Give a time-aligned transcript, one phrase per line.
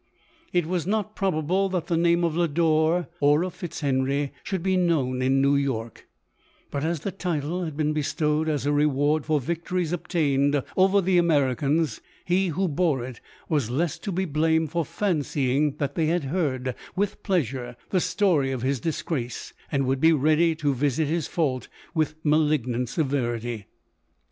[0.51, 5.21] It was not probable that the name of Lodore, or of Eitzhenry, should be known
[5.21, 6.07] in New York;
[6.71, 11.19] but as the title had been bestowed as a reward for victories obtained over the
[11.19, 16.23] Americans, he who bore it was less to be blamed for fancying that they had
[16.23, 21.27] heard with pleasure the story of his disgrace, and would be ready to visit his
[21.27, 23.67] fault with malignant severity.